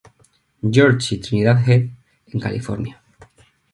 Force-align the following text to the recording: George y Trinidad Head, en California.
George 0.63 1.13
y 1.13 1.19
Trinidad 1.19 1.61
Head, 1.69 1.91
en 2.33 2.39
California. 2.39 2.99